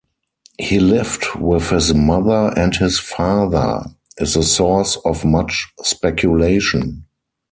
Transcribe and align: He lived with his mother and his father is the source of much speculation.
He 0.57 0.79
lived 0.79 1.27
with 1.35 1.69
his 1.69 1.93
mother 1.93 2.51
and 2.57 2.75
his 2.75 2.97
father 2.99 3.83
is 4.17 4.33
the 4.33 4.41
source 4.41 4.97
of 5.05 5.23
much 5.23 5.71
speculation. 5.83 7.05